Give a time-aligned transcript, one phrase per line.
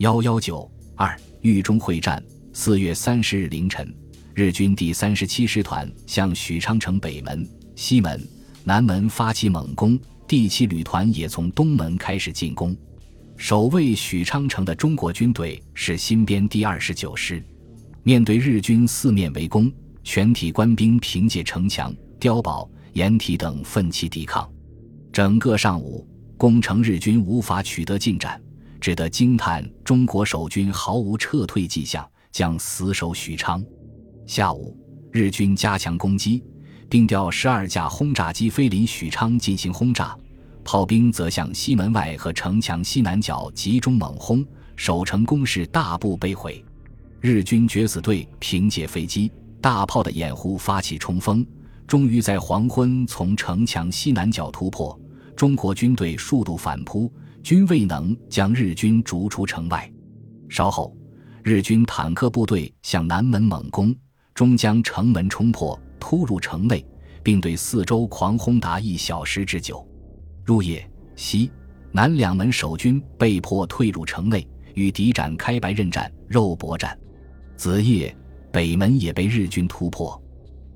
[0.00, 3.94] 幺幺九二豫中会战，四月三十日凌晨，
[4.32, 8.18] 日军第三十七师团向许昌城北门、西门、
[8.64, 12.74] 南门发起猛攻，第七旅团也从东门开始进攻。
[13.36, 17.44] 守卫许昌城的中国军队是新编第二十九师。
[18.02, 19.70] 面对日军四面围攻，
[20.02, 24.50] 全体官兵凭借城墙、碉堡、掩体等奋起抵抗。
[25.12, 26.08] 整个上午，
[26.38, 28.40] 攻城日军无法取得进展，
[28.80, 33.62] 只得惊叹中国守军毫无撤退迹象，将死守许昌。
[34.26, 34.76] 下午，
[35.12, 36.42] 日军加强攻击，
[36.88, 40.16] 并调十二架轰炸机飞临许昌进行轰炸。
[40.64, 44.44] 炮兵则向西门外和城墙西南角集中猛轰，
[44.76, 46.64] 守城工事大部被毁。
[47.20, 51.44] 日军决死队凭借飞机、大炮的掩护发起冲锋，
[51.86, 54.98] 终于在黄昏从城墙西南角突破。
[55.36, 57.10] 中国军队数度反扑，
[57.42, 59.90] 均未能将日军逐出城外。
[60.48, 60.96] 稍后，
[61.42, 63.94] 日军坦克部队向南门猛攻，
[64.34, 66.84] 终将城门冲破，突入城内，
[67.22, 69.86] 并对四周狂轰达一小时之久。
[70.44, 71.50] 入夜，西
[71.92, 76.98] 南两门守军被迫退入城内，与敌展开白刃战、肉搏战。
[77.56, 78.16] 子夜，
[78.52, 80.20] 北门也被日军突破。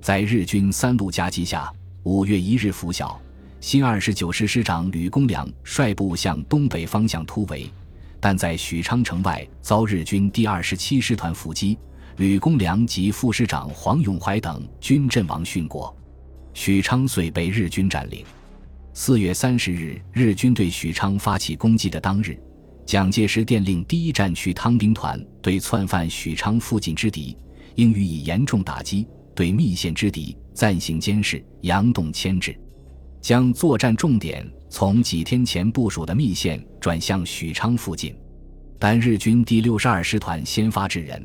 [0.00, 1.72] 在日军三路夹击下，
[2.04, 3.20] 五月一日拂晓，
[3.60, 7.70] 新二十九师师长吕公良率部向东北方向突围，
[8.18, 11.78] 但在许昌城外遭日军第二十七师团伏击，
[12.16, 15.94] 吕公良及副师长黄永怀等均阵亡殉国，
[16.54, 18.24] 许昌遂被日军占领。
[18.94, 22.40] 四月三十日，日军对许昌发起攻击的当日，
[22.86, 27.36] 蒋介石电令第一战区汤兵团对窜犯许昌附近之敌，
[27.74, 32.58] 应予以严重打击；对密县之敌暂行监视，佯动牵制，
[33.20, 38.14] 将作战重点从几天前部署的密线转向许昌附近。
[38.78, 41.22] 但日军第六十二师团先发制人，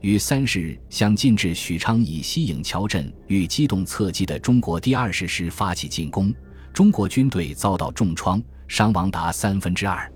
[0.00, 6.34] 于三十日向进至许昌以西颍桥镇与机动侧击的中国第二十师发起进攻。
[6.72, 10.12] 中国军队遭到重创，伤亡达三分之二，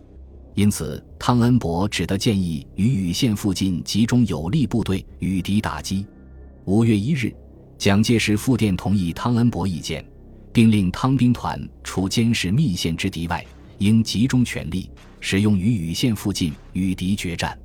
[0.55, 6.05] 因此汤恩伯只得建议于禹县附近集中有力部队与敌打击。
[6.67, 7.33] 五月一日，
[7.79, 10.05] 蒋介石复电同意汤恩伯意见，
[10.53, 13.45] 并令汤兵团除监视密县之敌外，
[13.79, 14.91] 应集中全力
[15.21, 17.59] 使用于禹县附近与敌决战。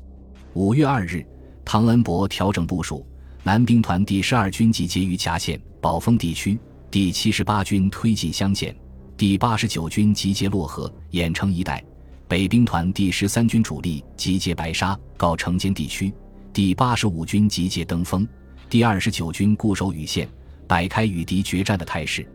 [0.54, 1.26] 五月二日，
[1.64, 3.06] 汤恩伯调整部署，
[3.44, 6.58] 南兵团第十二军集结于夹县、宝丰地区，
[6.90, 8.76] 第七十八军推进湘县。
[9.18, 11.84] 第八十九军集结漯河、郾城一带，
[12.28, 16.14] 北兵团第十三军主力集结白沙、告城间地区，
[16.52, 18.28] 第八十五军集结登封，
[18.70, 20.28] 第二十九军固守禹县，
[20.68, 22.28] 摆开与敌决战的态势。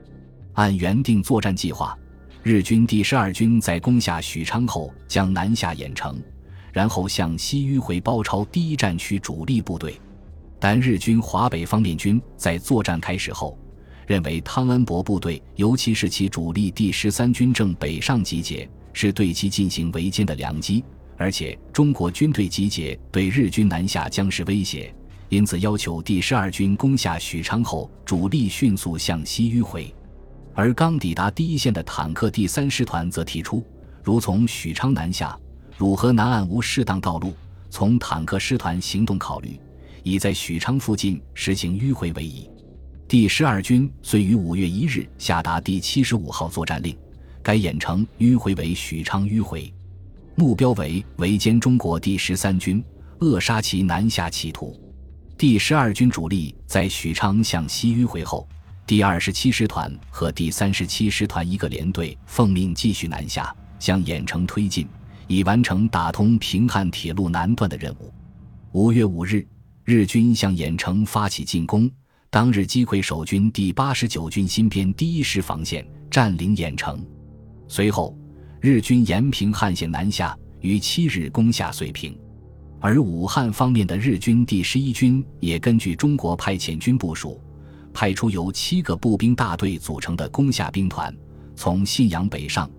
[0.54, 1.96] 按原定作战计划，
[2.42, 6.20] 日军第十二军在攻下许昌后，将南下郾城，
[6.72, 9.98] 然后向西迂回包抄第一战区主力部队。
[10.58, 13.58] 但日军华北方面军在作战开始后。
[14.06, 20.84] 认为汤恩伯部队，尤其是其主力第十三军正北上集结，是对其进行围歼的良机。
[21.16, 24.92] 而且中国军队集结对日军南下将是威胁，
[25.28, 29.94] 因此要求第十二军攻下许昌后，主力迅速向西迂回。
[30.54, 33.64] 而刚抵达第一线的坦克第三师团则提出，
[34.02, 35.38] 如从许昌南下，
[35.76, 37.34] 汝河南岸无适当道路，
[37.70, 39.58] 从坦克师团行动考虑，
[40.02, 42.50] 以在许昌附近实行迂回为宜。
[43.08, 46.96] 第十二军遂于五月一日下达第七十五号作战令，
[47.42, 49.72] 改兖城迂回为许昌迂回，
[50.34, 52.84] 目标为围歼中国第十三军，
[53.20, 54.78] 扼杀其南下企图。
[55.38, 58.46] 第十二军主力在许昌向西迂回后，
[58.90, 64.84] 第二十七师团和第三十七师团一个连队奉命继续南下，向兖城推进，
[65.28, 68.12] 以完成打通平汉铁路南段的任务。
[68.72, 69.46] 五月五日，
[69.84, 71.88] 日军向兖城发起进攻。
[72.30, 77.00] 当日击溃守军第八十九军新编第一师防线，占领兖城。
[77.68, 78.18] 随后，
[78.60, 82.18] 日军沿平汉线南下，于七日攻下遂平。
[82.80, 87.40] 而武汉方面的日军第十一军也根据中国派遣军部署，
[87.92, 91.14] 派出由七个步兵大队组成的攻下兵团，
[91.56, 92.70] 从信阳北上，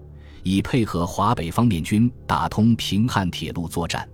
[0.44, 4.08] 以配合华北方面军打通平汉铁路作战。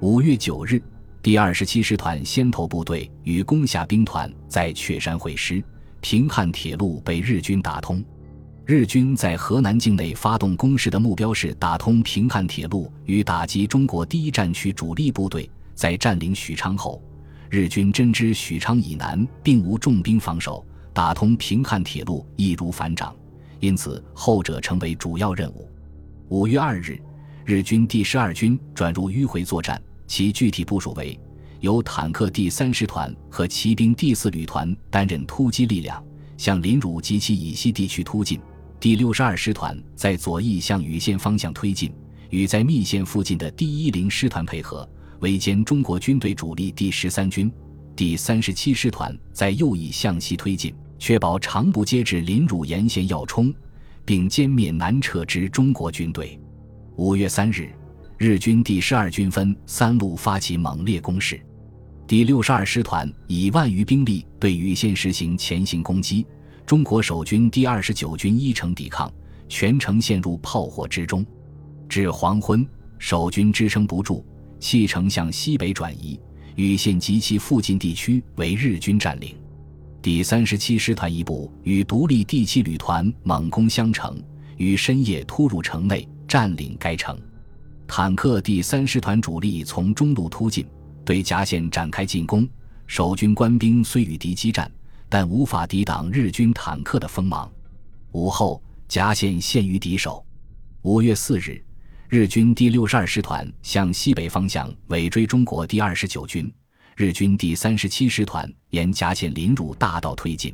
[0.00, 0.82] 五月九日。
[1.22, 5.62] 第二十七师团先头部队与攻下兵团在雀山会师，
[6.00, 8.02] 平汉铁路被日军打通。
[8.64, 15.50] 日军在河南境内发动攻势的目标是打通平汉铁路与打击中国第一战区主力部队。
[15.74, 17.02] 在占领许昌后，
[17.50, 23.12] 日军真知许昌以南并无重兵防守，打通平汉铁路易如反掌，
[23.58, 25.68] 因此后者成为主要任务。
[26.28, 26.98] 五月二日。
[27.44, 31.18] 日军第十二军转入迂回作战，其具体部署为：
[31.58, 36.00] 由坦克第三师团和骑兵第四旅团担任突击力量，
[36.36, 38.38] 向临汝及其以西地区突进；
[38.78, 41.92] 第六十二师团在左翼向禹县方向推进，
[42.28, 44.88] 与在密县附近的第一零师团配合，
[45.20, 47.48] 围歼中国军队主力第十三军；
[47.94, 53.52] 第三十七师团在右翼向西推进，确保长不接至临汝沿线要冲，
[54.04, 56.40] 并歼灭南撤之中国军队。
[56.96, 57.68] 五月三日，
[58.16, 61.40] 日军第十二军分三路发起猛烈攻势。
[62.06, 66.26] 第六十二师团以万余兵力对禹县实行前行攻击，
[66.64, 69.12] 中国守军第二十九军一城抵抗，
[69.48, 71.24] 全城陷入炮火之中。
[71.90, 72.66] 至黄昏，
[72.98, 74.24] 守军支撑不住，
[74.60, 76.20] 弃城向西北转移，
[76.54, 79.34] 禹县及其附近地区为日军占领。
[80.00, 84.22] 第三十七师团一部与独立第七旅团猛攻襄城，
[84.56, 86.08] 于深夜突入城内。
[86.30, 87.20] 占领该城，
[87.88, 90.64] 坦克第三师团主力从中路突进，
[91.04, 92.48] 对夹县展开进攻。
[92.86, 94.70] 守军官兵虽与敌激战，
[95.08, 97.50] 但无法抵挡日军坦克的锋芒。
[98.12, 100.24] 午后，夹县陷于敌手。
[100.82, 101.60] 五月四日，
[102.10, 106.52] 日军第六十二师团向西北方向尾追中国第二十九军，
[106.96, 110.52] 日军第三十七师团沿夹线临汝大道推进，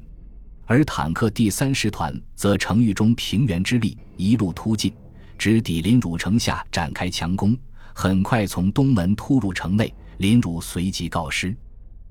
[0.67, 4.93] 而坦克第三师团则乘豫中平原之力，一路突进。
[5.38, 7.56] 直抵临汝城下展开强攻，
[7.94, 11.56] 很快从东门突入城内，临汝随即告失。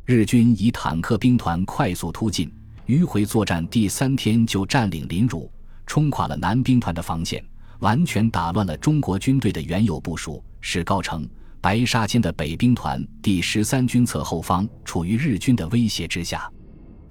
[0.06, 2.52] 日军以坦克兵团快速突进，
[2.88, 5.52] 迂回作战第三天就占领临汝，
[5.86, 7.46] 冲垮了南兵团的防线，
[7.80, 11.28] 完全打乱了中国军队的原有部署，使高城、
[11.62, 16.52] 白沙间的北兵团第十三军侧后方处于日军的威胁之下。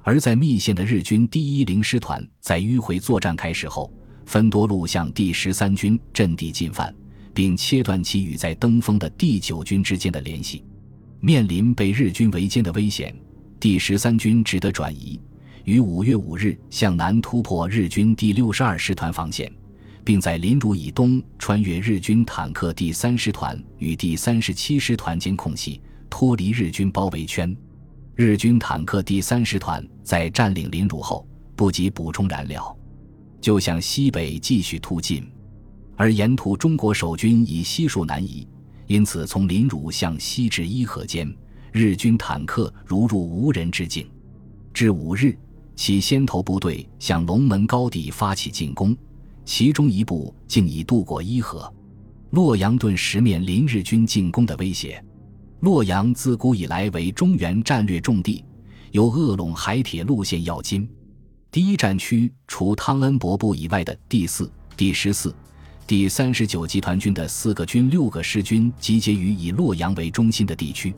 [0.02, 3.92] 而在密县的日军第一零师团在迂回作战开始后。
[4.26, 6.94] 分多路向第十三军阵地进犯，
[7.34, 10.64] 并切断其与在登封的第九军之间的联系。
[11.20, 13.14] 面临被日军围歼的危险，
[13.60, 15.20] 第十三军只得转移，
[15.64, 19.52] 于五月五日向南突破日军第六十二师团防线，
[20.04, 25.80] 并在临汝以东穿越日军坦克第三师团与第三十七师团间空隙，
[26.10, 27.56] 脱离日军包围圈。
[28.14, 32.76] 日军坦克第三师团在占领临汝后，不及补充燃料。
[33.40, 35.26] 就向西北继续突进，
[35.96, 38.46] 而沿途中国守军已悉数南移，
[38.86, 41.34] 因此从临汝向西至伊河间，
[41.72, 44.06] 日军坦克如入无人之境。
[44.72, 45.36] 至五日，
[45.76, 48.96] 其先头部队向龙门高地发起进攻，
[49.44, 51.72] 其中一部竟已渡过伊河。
[52.30, 55.02] 洛阳顿时面临日军进攻的威胁。
[55.60, 58.44] 洛阳自古以来为中原战略重地，
[58.90, 60.88] 有鄂陇海铁路线要津。
[61.50, 65.34] 第一战区除汤恩伯部以外的第四、第十四、
[65.86, 70.92] 第三十九集团军的四个军、六个师军集结于以洛阳为中心的地区。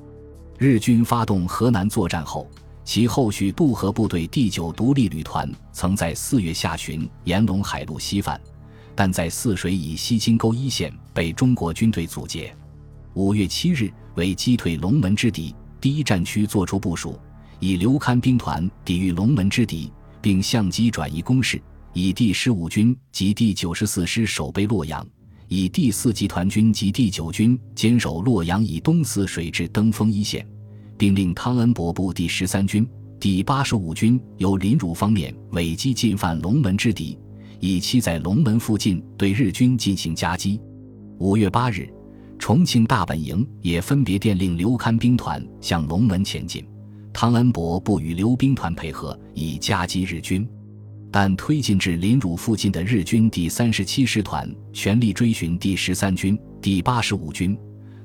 [0.58, 2.50] 日军发动河南作战后，
[2.86, 8.40] 其后续渡河部队第九独立旅团曾在四月下旬沿陇海路西返，
[8.94, 12.56] 但在泗水以西金沟一线被中国军队阻截。
[13.14, 17.18] 五月七日，为击退龙门之敌，第一战区作出部署，
[17.58, 19.92] 以刘戡兵团抵御龙门之敌。
[20.22, 21.62] 并相机转移攻势，
[21.92, 25.06] 以第十五军及第九十四师守备洛阳，
[25.46, 30.44] 以第四集团军及第九军坚守洛阳以东泗水至登封一线，
[30.98, 32.86] 并令汤恩伯部第十三军、
[33.20, 37.18] 第八十五军由临汝方面尾击进犯龙门之敌，
[37.60, 40.60] 以期在龙门附近对日军进行夹击。
[41.18, 41.88] 五月八日，
[42.38, 46.64] 重庆大本营也分别电令刘戡兵团向龙门前进。
[47.12, 50.46] 汤恩伯部与刘兵团配合，以夹击日军，
[51.10, 57.58] 但推进至临汝附近的日军第三十七师团全力追寻第十三军、第八十五军。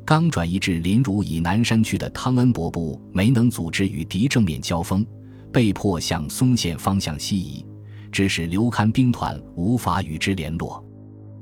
[0.06, 5.06] 刚转移至临汝以南山区的汤恩伯部没能组织与敌正面交锋，
[5.54, 7.66] 被迫向松县方向西移，
[8.12, 10.84] 致使刘戡兵团无法与之联络。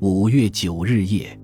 [0.01, 1.38] 五月九日夜，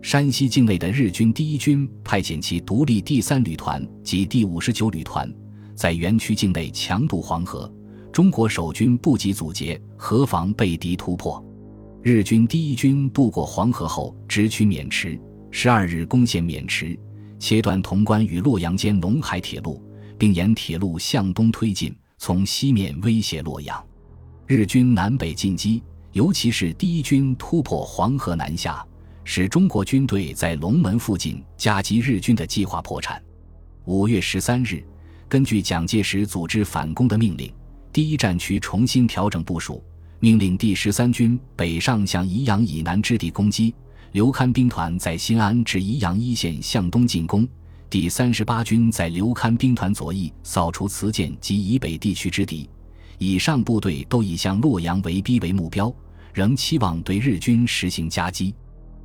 [0.00, 5.32] 山西境内的日军第一军派遣其独立第三旅团及第五十九旅团。
[5.74, 7.72] 在园区境内强渡黄河，
[8.12, 11.44] 中国守军不及阻截，河防被敌突破。
[12.02, 15.18] 日军第一军渡过黄河后，直取渑池，
[15.54, 16.98] 十二日攻陷渑池，
[17.38, 19.80] 切断潼关与洛阳间陇海铁路，
[20.18, 23.80] 并沿铁路向东推进，从西面威胁洛阳。
[24.46, 25.82] 日军南北进击，
[26.12, 28.84] 尤其是第一军突破黄河南下，
[29.24, 33.22] 使中国军队在龙门附近夹击日军的计划破产。
[33.84, 34.82] 五月十三日。
[35.28, 37.50] 根据蒋介石组织反攻的命令，
[37.90, 39.82] 第一战区重新调整部署，
[40.18, 43.74] 命令第十三军北上向宜阳以南之地攻击，
[44.12, 47.48] 刘戡兵团在新安至宜阳一线向东进攻，
[47.88, 52.68] 第三十八军在刘戡兵团左翼扫除磁涧及以北地区之敌。
[53.16, 55.90] 以上部队都以向洛阳围逼为目标，
[56.34, 58.54] 仍期望对日军实行夹击。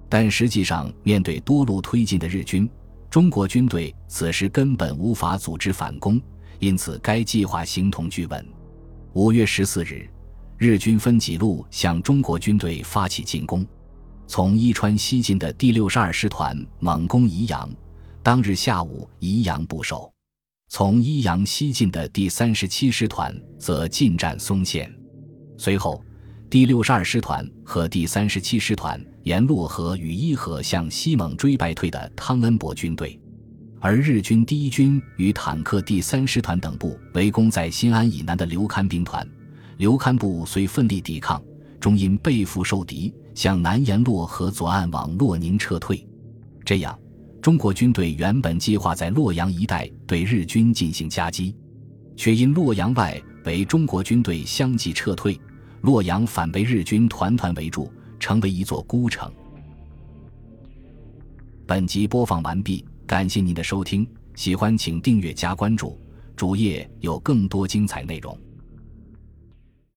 [0.10, 2.70] 但实际上，面对多路推进的日军，
[3.10, 6.20] 中国军队此时根本无法组织反攻，
[6.60, 8.46] 因此该计划形同具稳。
[9.14, 10.06] 五月十四日，
[10.58, 13.66] 日军分几路向中国军队发起进攻。
[14.30, 17.70] 从伊川西进的第六十二师团猛攻宜阳，
[18.22, 20.12] 当日下午宜阳不守；
[20.68, 24.94] 从宜阳西进的第三十七师团则进占松县。
[25.58, 26.04] 随后，
[26.50, 33.18] 第六十二师团和第三十七师团沿洛河与伊河向西猛追败退的汤恩伯军队，
[33.80, 39.26] 而日军第一军与坦克第三师团等部围攻在新安以南的刘戡兵团，
[39.78, 41.42] 刘戡部虽奋力抵抗，
[41.80, 43.14] 终因背腹受敌。
[43.38, 46.04] 向南沿洛河左岸往洛宁撤退，
[46.66, 47.00] 这样，
[47.40, 51.56] 中国军队原本计划在洛阳一带对日军进行夹击，
[52.16, 55.40] 却因洛阳外围中国军队相继撤退，
[55.82, 59.32] 洛阳反被日军团团围住，成为一座孤城。
[61.68, 65.96] 本集播放完毕，感谢您的收听，喜欢请订阅加关注，
[66.36, 68.36] 主页有更多精彩内容。